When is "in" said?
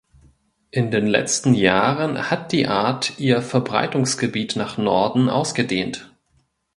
0.71-0.89